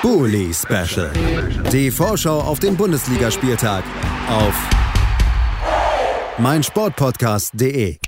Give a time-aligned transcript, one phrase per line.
[0.00, 1.10] Bully Special.
[1.72, 3.82] Die Vorschau auf den Bundesligaspieltag
[4.28, 4.54] auf
[6.38, 7.98] meinsportpodcast.de.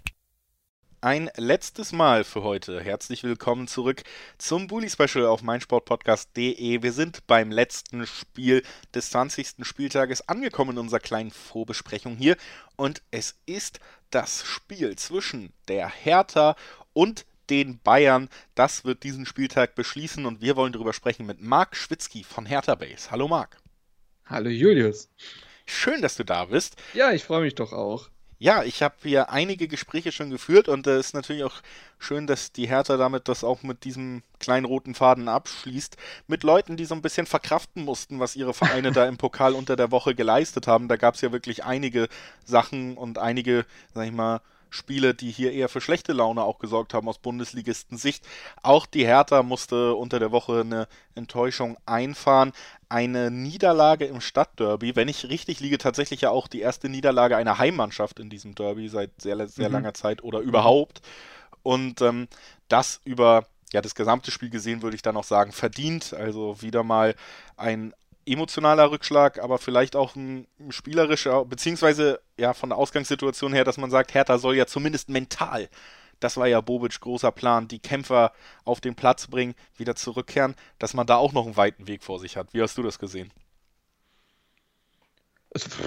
[1.00, 2.80] Ein letztes Mal für heute.
[2.80, 4.04] Herzlich willkommen zurück
[4.38, 6.80] zum Bully Special auf meinsportpodcast.de.
[6.80, 8.62] Wir sind beim letzten Spiel
[8.94, 9.56] des 20.
[9.62, 12.36] Spieltages angekommen in unserer kleinen Vorbesprechung hier
[12.76, 13.80] und es ist
[14.10, 16.54] das Spiel zwischen der Hertha
[16.92, 18.28] und den Bayern.
[18.54, 22.76] Das wird diesen Spieltag beschließen und wir wollen darüber sprechen mit Marc Schwitzky von Hertha
[22.76, 23.10] Base.
[23.10, 23.58] Hallo Marc.
[24.24, 25.10] Hallo Julius.
[25.66, 26.76] Schön, dass du da bist.
[26.94, 28.08] Ja, ich freue mich doch auch.
[28.42, 31.60] Ja, ich habe hier einige Gespräche schon geführt und es äh, ist natürlich auch
[31.98, 35.98] schön, dass die Hertha damit das auch mit diesem kleinen roten Faden abschließt.
[36.26, 39.76] Mit Leuten, die so ein bisschen verkraften mussten, was ihre Vereine da im Pokal unter
[39.76, 40.88] der Woche geleistet haben.
[40.88, 42.08] Da gab es ja wirklich einige
[42.46, 46.94] Sachen und einige, sag ich mal, Spiele, die hier eher für schlechte Laune auch gesorgt
[46.94, 48.26] haben aus Bundesligisten-Sicht.
[48.62, 52.52] Auch die Hertha musste unter der Woche eine Enttäuschung einfahren.
[52.88, 57.58] Eine Niederlage im Stadtderby, wenn ich richtig liege, tatsächlich ja auch die erste Niederlage einer
[57.58, 59.74] Heimmannschaft in diesem Derby seit sehr, sehr mhm.
[59.74, 61.02] langer Zeit oder überhaupt.
[61.62, 62.28] Und ähm,
[62.68, 66.12] das über ja, das gesamte Spiel gesehen, würde ich dann auch sagen, verdient.
[66.14, 67.14] Also wieder mal
[67.56, 67.94] ein
[68.32, 73.90] emotionaler Rückschlag, aber vielleicht auch ein spielerischer, beziehungsweise ja von der Ausgangssituation her, dass man
[73.90, 75.68] sagt, Hertha soll ja zumindest mental,
[76.20, 78.32] das war ja Bobic großer Plan, die Kämpfer
[78.64, 82.20] auf den Platz bringen, wieder zurückkehren, dass man da auch noch einen weiten Weg vor
[82.20, 82.52] sich hat.
[82.52, 83.32] Wie hast du das gesehen?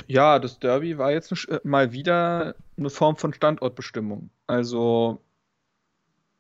[0.08, 4.30] Ja, das Derby war jetzt äh, mal wieder eine Form von Standortbestimmung.
[4.46, 5.22] Also,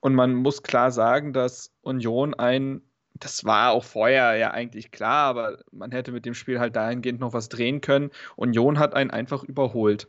[0.01, 2.81] und man muss klar sagen, dass Union ein
[3.23, 7.21] das war auch vorher ja eigentlich klar, aber man hätte mit dem Spiel halt dahingehend
[7.21, 8.11] noch was drehen können.
[8.35, 10.07] Union hat einen einfach überholt.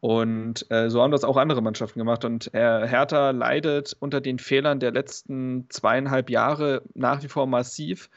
[0.00, 2.24] Und äh, so haben das auch andere Mannschaften gemacht.
[2.24, 8.10] Und äh, Hertha leidet unter den Fehlern der letzten zweieinhalb Jahre nach wie vor massiv.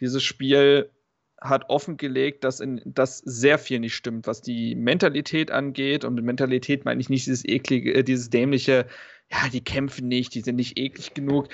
[0.00, 0.90] Dieses Spiel
[1.40, 2.82] hat offengelegt, dass, in,
[3.24, 6.04] sehr viel nicht stimmt, was die Mentalität angeht.
[6.04, 8.86] Und mit Mentalität meine ich nicht dieses eklige, äh, dieses dämliche,
[9.30, 11.48] ja, die kämpfen nicht, die sind nicht eklig genug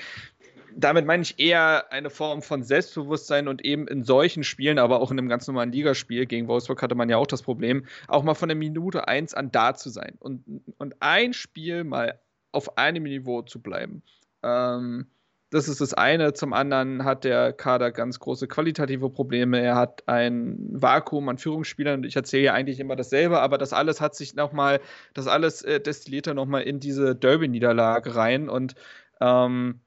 [0.75, 5.11] damit meine ich eher eine Form von Selbstbewusstsein und eben in solchen Spielen, aber auch
[5.11, 8.33] in einem ganz normalen Ligaspiel, gegen Wolfsburg hatte man ja auch das Problem, auch mal
[8.33, 10.43] von der Minute 1 an da zu sein und,
[10.77, 12.19] und ein Spiel mal
[12.51, 14.01] auf einem Niveau zu bleiben.
[14.43, 15.07] Ähm,
[15.51, 16.33] das ist das eine.
[16.33, 19.61] Zum anderen hat der Kader ganz große qualitative Probleme.
[19.61, 22.03] Er hat ein Vakuum an Führungsspielern.
[22.03, 24.81] Ich erzähle ja eigentlich immer dasselbe, aber das alles hat sich nochmal,
[25.13, 28.75] das alles äh, destilliert er nochmal in diese Derby-Niederlage rein und
[29.21, 29.79] ähm,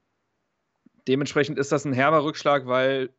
[1.08, 3.10] dementsprechend ist das ein herber Rückschlag, weil,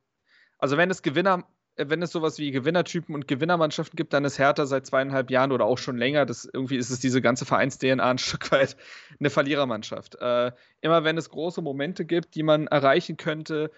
[0.57, 1.45] also wenn es Gewinner,
[1.75, 5.65] wenn es sowas wie Gewinnertypen und Gewinnermannschaften gibt, dann ist Hertha seit zweieinhalb Jahren oder
[5.65, 8.75] auch schon länger, das, irgendwie ist es diese ganze Vereins-DNA ein Stück weit
[9.19, 10.15] eine Verlierermannschaft.
[10.21, 10.51] Äh,
[10.81, 13.71] immer wenn es große Momente gibt, die man erreichen könnte,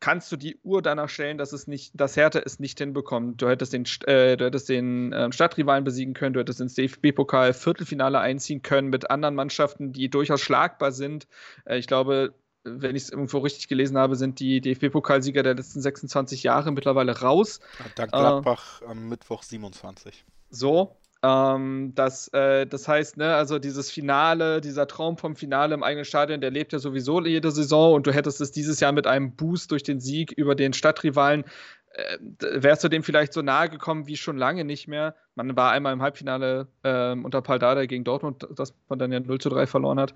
[0.00, 3.40] kannst du die Uhr danach stellen, dass es nicht, dass Hertha es nicht hinbekommt.
[3.40, 7.54] Du hättest den, äh, du hättest den äh, Stadtrivalen besiegen können, du hättest ins DFB-Pokal
[7.54, 11.26] Viertelfinale einziehen können mit anderen Mannschaften, die durchaus schlagbar sind.
[11.64, 15.80] Äh, ich glaube, wenn ich es irgendwo richtig gelesen habe, sind die DFB-Pokalsieger der letzten
[15.80, 17.60] 26 Jahre mittlerweile raus.
[17.94, 20.24] Dank Gladbach äh, am Mittwoch 27.
[20.50, 25.82] So, ähm, das, äh, das heißt, ne, also dieses Finale, dieser Traum vom Finale im
[25.82, 29.06] eigenen Stadion, der lebt ja sowieso jede Saison und du hättest es dieses Jahr mit
[29.06, 31.44] einem Boost durch den Sieg über den Stadtrivalen,
[31.92, 35.14] äh, wärst du dem vielleicht so nahe gekommen wie schon lange nicht mehr.
[35.34, 39.40] Man war einmal im Halbfinale äh, unter Paldada gegen Dortmund, das man dann ja 0
[39.40, 40.14] zu 3 verloren hat.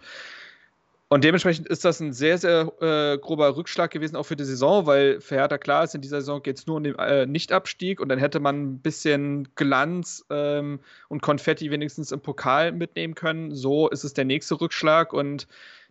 [1.11, 4.85] Und dementsprechend ist das ein sehr, sehr äh, grober Rückschlag gewesen, auch für die Saison,
[4.85, 8.01] weil für Hertha klar ist, in dieser Saison geht es nur um den äh, Nichtabstieg
[8.01, 13.55] und dann hätte man ein bisschen Glanz ähm, und Konfetti wenigstens im Pokal mitnehmen können.
[13.55, 15.47] So ist es der nächste Rückschlag und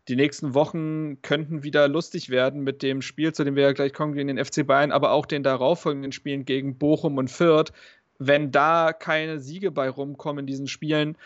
[0.08, 3.94] die nächsten Wochen könnten wieder lustig werden mit dem Spiel, zu dem wir ja gleich
[3.94, 7.74] kommen, gegen den FC Bayern, aber auch den darauffolgenden Spielen gegen Bochum und Fürth.
[8.20, 11.18] Wenn da keine Siege bei rumkommen in diesen Spielen,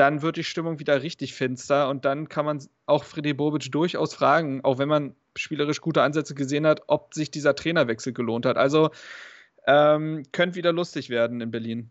[0.00, 4.14] dann wird die Stimmung wieder richtig finster und dann kann man auch Freddy Bobic durchaus
[4.14, 8.56] fragen, auch wenn man spielerisch gute Ansätze gesehen hat, ob sich dieser Trainerwechsel gelohnt hat.
[8.56, 8.92] Also
[9.66, 11.90] ähm, könnte wieder lustig werden in Berlin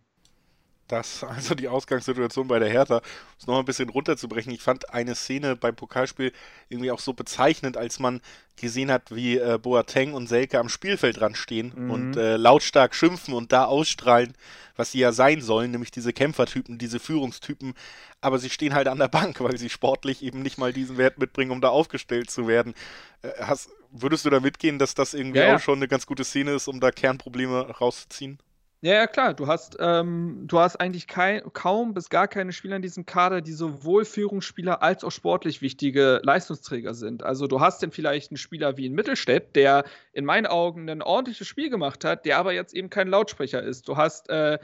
[0.91, 3.03] das, also die Ausgangssituation bei der Hertha, um
[3.38, 4.51] es nochmal ein bisschen runterzubrechen.
[4.51, 6.33] Ich fand eine Szene beim Pokalspiel
[6.68, 8.21] irgendwie auch so bezeichnend, als man
[8.57, 11.91] gesehen hat, wie äh, Boateng und Selke am Spielfeldrand stehen mhm.
[11.91, 14.33] und äh, lautstark schimpfen und da ausstrahlen,
[14.75, 17.74] was sie ja sein sollen, nämlich diese Kämpfertypen, diese Führungstypen.
[18.21, 21.19] Aber sie stehen halt an der Bank, weil sie sportlich eben nicht mal diesen Wert
[21.19, 22.74] mitbringen, um da aufgestellt zu werden.
[23.21, 25.56] Äh, hast, würdest du da mitgehen, dass das irgendwie ja, ja.
[25.56, 28.39] auch schon eine ganz gute Szene ist, um da Kernprobleme rauszuziehen?
[28.81, 29.33] Ja, ja, klar.
[29.33, 33.41] Du hast, ähm, du hast eigentlich kein, kaum bis gar keine Spieler in diesem Kader,
[33.41, 37.21] die sowohl Führungsspieler als auch sportlich wichtige Leistungsträger sind.
[37.21, 39.83] Also du hast dann vielleicht einen Spieler wie in Mittelstädt, der
[40.13, 43.89] in meinen Augen ein ordentliches Spiel gemacht hat, der aber jetzt eben kein Lautsprecher ist.
[43.89, 44.59] Du hast äh,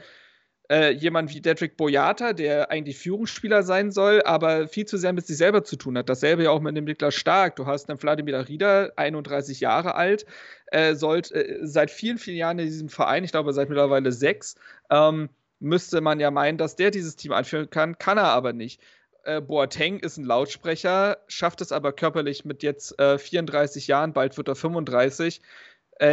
[0.70, 5.26] äh, jemand wie Dedrick Boyata, der eigentlich Führungsspieler sein soll, aber viel zu sehr mit
[5.26, 6.08] sich selber zu tun hat.
[6.08, 7.56] Dasselbe ja auch mit dem Niklas Stark.
[7.56, 10.26] Du hast einen Vladimir Rieder, 31 Jahre alt,
[10.66, 14.56] äh, sollt, äh, seit vielen, vielen Jahren in diesem Verein, ich glaube seit mittlerweile sechs,
[14.90, 15.28] ähm,
[15.60, 18.80] müsste man ja meinen, dass der dieses Team anführen kann, kann er aber nicht.
[19.24, 24.36] Äh, Boateng ist ein Lautsprecher, schafft es aber körperlich mit jetzt äh, 34 Jahren, bald
[24.36, 25.42] wird er 35, äh,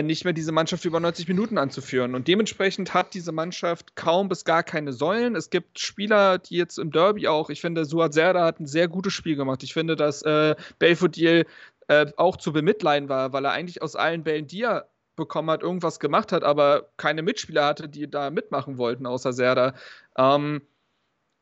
[0.02, 2.16] nicht mehr diese Mannschaft über 90 Minuten anzuführen.
[2.16, 5.36] Und dementsprechend hat diese Mannschaft kaum bis gar keine Säulen.
[5.36, 8.88] Es gibt Spieler, die jetzt im Derby auch, ich finde, Suat Serda hat ein sehr
[8.88, 9.62] gutes Spiel gemacht.
[9.62, 11.46] Ich finde, dass äh, Belfodil
[11.88, 15.62] äh, auch zu bemitleiden war, weil er eigentlich aus allen Bällen, die er bekommen hat,
[15.62, 19.76] irgendwas gemacht hat, aber keine Mitspieler hatte, die da mitmachen wollten, außer Serda.
[20.18, 20.62] Ähm,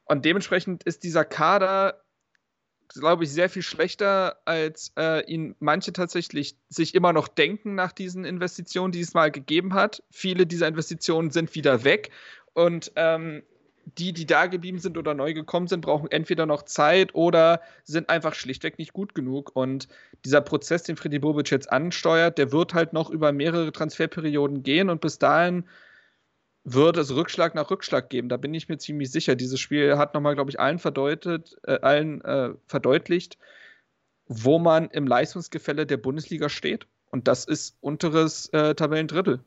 [0.05, 2.00] und dementsprechend ist dieser Kader
[2.93, 7.91] glaube ich, sehr viel schlechter, als äh, ihn manche tatsächlich sich immer noch denken nach
[7.91, 10.03] diesen Investitionen, die es mal gegeben hat.
[10.09, 12.11] Viele dieser Investitionen sind wieder weg
[12.53, 13.43] und ähm,
[13.97, 18.09] die, die da geblieben sind oder neu gekommen sind, brauchen entweder noch Zeit oder sind
[18.09, 19.55] einfach schlichtweg nicht gut genug.
[19.55, 19.87] Und
[20.23, 24.89] dieser Prozess, den Freddy Bobic jetzt ansteuert, der wird halt noch über mehrere Transferperioden gehen
[24.89, 25.65] und bis dahin
[26.63, 28.29] wird es Rückschlag nach Rückschlag geben.
[28.29, 29.35] Da bin ich mir ziemlich sicher.
[29.35, 33.37] Dieses Spiel hat nochmal, glaube ich, allen verdeutet, äh, allen äh, verdeutlicht,
[34.27, 36.87] wo man im Leistungsgefälle der Bundesliga steht.
[37.09, 39.39] Und das ist unteres äh, Tabellendrittel.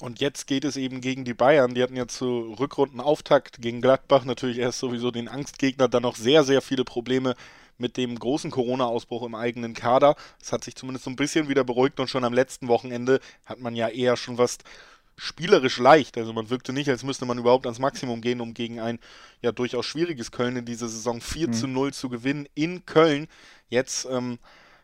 [0.00, 1.74] Und jetzt geht es eben gegen die Bayern.
[1.74, 6.44] Die hatten ja zu Rückrundenauftakt gegen Gladbach natürlich erst sowieso den Angstgegner, dann noch sehr,
[6.44, 7.34] sehr viele Probleme
[7.78, 10.16] mit dem großen Corona-Ausbruch im eigenen Kader.
[10.40, 13.60] Es hat sich zumindest so ein bisschen wieder beruhigt und schon am letzten Wochenende hat
[13.60, 14.58] man ja eher schon was
[15.16, 16.18] spielerisch leicht.
[16.18, 18.98] Also man wirkte nicht, als müsste man überhaupt ans Maximum gehen, um gegen ein
[19.40, 21.52] ja durchaus schwieriges Köln in dieser Saison 4 mhm.
[21.52, 23.28] zu 0 zu gewinnen in Köln.
[23.68, 24.38] Jetzt ähm,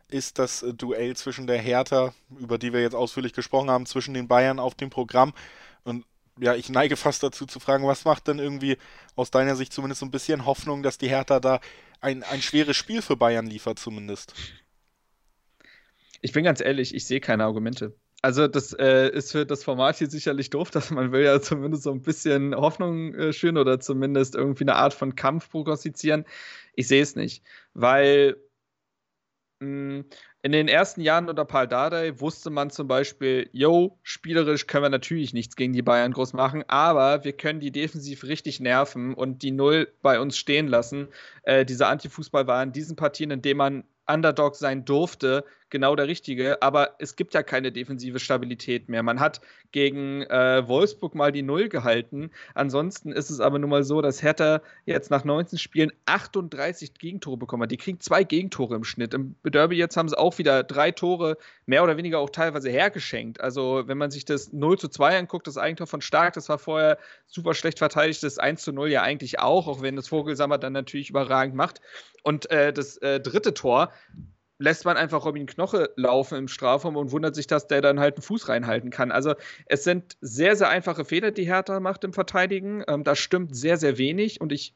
[0.08, 4.14] ist das äh, Duell zwischen der Hertha, über die wir jetzt ausführlich gesprochen haben, zwischen
[4.14, 5.34] den Bayern auf dem Programm.
[5.84, 6.04] Und
[6.38, 8.78] ja, ich neige fast dazu zu fragen, was macht denn irgendwie
[9.16, 11.60] aus deiner Sicht zumindest so ein bisschen Hoffnung, dass die Hertha da
[12.00, 14.34] ein, ein schweres Spiel für Bayern liefert zumindest?
[16.22, 17.94] Ich bin ganz ehrlich, ich sehe keine Argumente.
[18.22, 21.82] Also das äh, ist für das Format hier sicherlich doof, dass man will ja zumindest
[21.82, 26.24] so ein bisschen Hoffnung äh, schüren oder zumindest irgendwie eine Art von Kampf prognostizieren.
[26.76, 28.36] Ich sehe es nicht, weil
[29.60, 30.04] mh, hm,
[30.44, 34.88] in den ersten Jahren unter Paul Dardai wusste man zum Beispiel, yo, spielerisch können wir
[34.88, 39.42] natürlich nichts gegen die Bayern groß machen, aber wir können die defensiv richtig nerven und
[39.42, 41.08] die Null bei uns stehen lassen.
[41.44, 46.06] Äh, dieser Antifußball war in diesen Partien, in denen man Underdog sein durfte, genau der
[46.06, 46.62] richtige.
[46.62, 49.02] Aber es gibt ja keine defensive Stabilität mehr.
[49.02, 49.40] Man hat
[49.72, 52.30] gegen äh, Wolfsburg mal die Null gehalten.
[52.54, 57.38] Ansonsten ist es aber nun mal so, dass Hertha jetzt nach 19 Spielen 38 Gegentore
[57.38, 57.70] bekommen hat.
[57.70, 59.14] Die kriegen zwei Gegentore im Schnitt.
[59.14, 63.40] Im Derby jetzt haben sie auch wieder drei Tore, mehr oder weniger auch teilweise hergeschenkt.
[63.40, 66.58] Also, wenn man sich das 0 zu 2 anguckt, das Eigentor von Stark, das war
[66.58, 68.22] vorher super schlecht verteidigt.
[68.22, 71.80] Das 1 zu 0 ja eigentlich auch, auch wenn das Vogelsammer dann natürlich überragend macht.
[72.22, 73.92] Und äh, das äh, dritte Tor
[74.62, 78.16] lässt man einfach Robin Knoche laufen im Strafraum und wundert sich, dass der dann halt
[78.16, 79.10] einen Fuß reinhalten kann.
[79.10, 79.34] Also
[79.66, 82.84] es sind sehr, sehr einfache Fehler, die Hertha macht im Verteidigen.
[82.86, 84.74] Ähm, da stimmt sehr, sehr wenig und ich,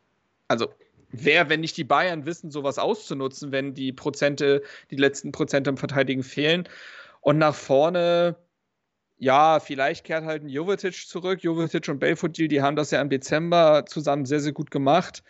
[0.48, 0.68] also
[1.10, 5.76] wer, wenn nicht die Bayern wissen, sowas auszunutzen, wenn die Prozente, die letzten Prozente im
[5.76, 6.68] Verteidigen fehlen.
[7.20, 8.36] Und nach vorne,
[9.18, 11.42] ja, vielleicht kehrt halt ein Jovetic zurück.
[11.42, 15.22] Jovetic und Belfodil, die haben das ja im Dezember zusammen sehr, sehr gut gemacht.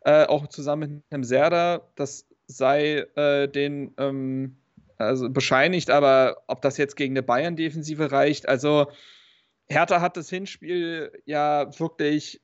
[0.00, 1.88] Äh, auch zusammen mit einem Serda.
[1.96, 4.56] Das sei äh, den ähm,
[4.98, 8.86] also bescheinigt, aber ob das jetzt gegen eine Bayern-Defensive reicht, also
[9.68, 12.40] Hertha hat das Hinspiel ja wirklich,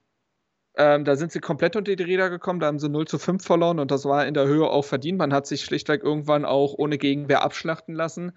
[0.77, 3.45] ähm, da sind sie komplett unter die Räder gekommen, da haben sie 0 zu 5
[3.45, 5.19] verloren und das war in der Höhe auch verdient.
[5.19, 8.33] Man hat sich schlichtweg irgendwann auch ohne Gegenwehr abschlachten lassen.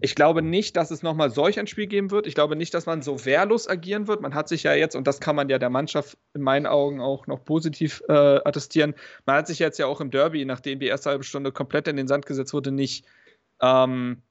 [0.00, 2.26] Ich glaube nicht, dass es nochmal solch ein Spiel geben wird.
[2.26, 4.20] Ich glaube nicht, dass man so wehrlos agieren wird.
[4.20, 7.00] Man hat sich ja jetzt, und das kann man ja der Mannschaft in meinen Augen
[7.00, 10.86] auch noch positiv äh, attestieren, man hat sich jetzt ja auch im Derby, nachdem die
[10.86, 13.06] erste halbe Stunde komplett in den Sand gesetzt wurde, nicht,
[13.60, 14.22] ähm,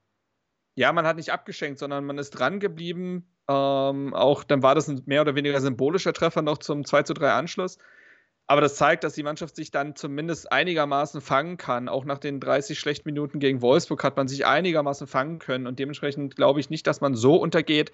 [0.76, 3.26] ja, man hat nicht abgeschenkt, sondern man ist dran geblieben.
[3.48, 7.14] Ähm, auch dann war das ein mehr oder weniger symbolischer Treffer noch zum 2 zu
[7.14, 7.78] 3 Anschluss.
[8.46, 11.88] Aber das zeigt, dass die Mannschaft sich dann zumindest einigermaßen fangen kann.
[11.88, 15.66] Auch nach den 30 schlechten Minuten gegen Wolfsburg hat man sich einigermaßen fangen können.
[15.66, 17.90] Und dementsprechend glaube ich nicht, dass man so untergeht.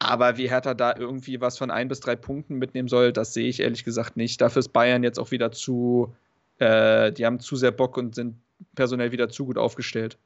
[0.00, 3.48] Aber wie Hertha da irgendwie was von ein bis drei Punkten mitnehmen soll, das sehe
[3.48, 4.40] ich ehrlich gesagt nicht.
[4.40, 6.16] Dafür ist Bayern jetzt auch wieder zu,
[6.58, 8.36] äh, die haben zu sehr Bock und sind
[8.74, 10.18] personell wieder zu gut aufgestellt.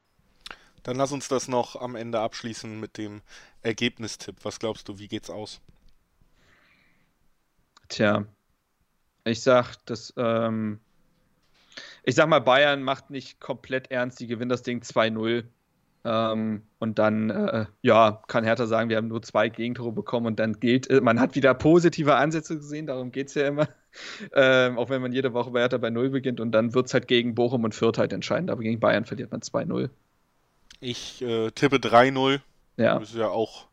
[0.81, 3.21] Dann lass uns das noch am Ende abschließen mit dem
[3.63, 4.37] Ergebnistipp.
[4.43, 5.59] Was glaubst du, wie geht's aus?
[7.89, 8.25] Tja,
[9.25, 10.79] ich sag, dass ähm,
[12.03, 15.43] ich sag mal, Bayern macht nicht komplett ernst, die gewinnen das Ding 2-0.
[16.05, 20.39] Ähm, und dann, äh, ja, kann Hertha sagen, wir haben nur zwei Gegentore bekommen und
[20.39, 23.67] dann gilt, äh, man hat wieder positive Ansätze gesehen, darum geht es ja immer.
[24.33, 26.93] Ähm, auch wenn man jede Woche bei Hertha bei 0 beginnt und dann wird es
[26.93, 29.89] halt gegen Bochum und Fürth halt entscheidend, aber gegen Bayern verliert man 2-0.
[30.81, 32.41] Ich äh, tippe 3-0.
[32.75, 32.99] Ja.
[32.99, 33.67] Das ist ja auch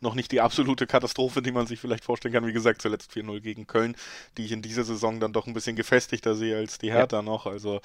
[0.00, 2.46] noch nicht die absolute Katastrophe, die man sich vielleicht vorstellen kann.
[2.46, 3.96] Wie gesagt, zuletzt 4-0 gegen Köln,
[4.36, 7.22] die ich in dieser Saison dann doch ein bisschen gefestigter sehe als die Hertha ja.
[7.22, 7.46] noch.
[7.46, 7.80] Also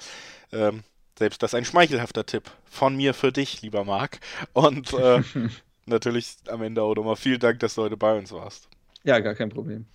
[0.52, 0.82] ähm,
[1.18, 4.20] selbst das ein schmeichelhafter Tipp von mir für dich, lieber Marc.
[4.52, 5.22] Und äh,
[5.86, 8.68] natürlich am Ende auch nochmal vielen Dank, dass du heute bei uns warst.
[9.04, 9.86] Ja, gar kein Problem.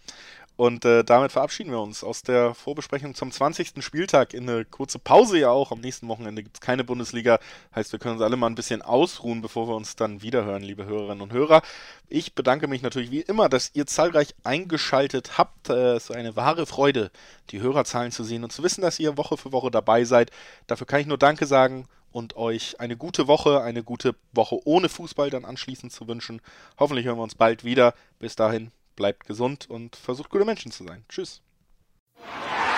[0.58, 3.84] Und äh, damit verabschieden wir uns aus der Vorbesprechung zum 20.
[3.84, 5.72] Spieltag in eine kurze Pause ja auch.
[5.72, 7.40] Am nächsten Wochenende gibt es keine Bundesliga.
[7.76, 10.86] Heißt, wir können uns alle mal ein bisschen ausruhen, bevor wir uns dann wiederhören, liebe
[10.86, 11.62] Hörerinnen und Hörer.
[12.10, 15.70] Ich bedanke mich natürlich wie immer, dass ihr zahlreich eingeschaltet habt.
[15.70, 17.12] Äh, es ist eine wahre Freude,
[17.52, 20.32] die Hörerzahlen zu sehen und zu wissen, dass ihr Woche für Woche dabei seid.
[20.66, 24.90] Dafür kann ich nur Danke sagen und euch eine gute Woche, eine gute Woche ohne
[24.90, 26.42] Fußball dann anschließend zu wünschen.
[26.80, 27.94] Hoffentlich hören wir uns bald wieder.
[28.18, 31.06] Bis dahin, bleibt gesund und versucht gute Menschen zu sein.
[31.08, 31.42] Tschüss.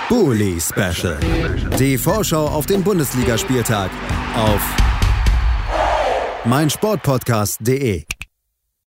[0.07, 1.19] Bully Special.
[1.79, 3.89] Die Vorschau auf den Bundesligaspieltag
[4.35, 4.61] auf
[6.45, 8.05] meinsportpodcast.de.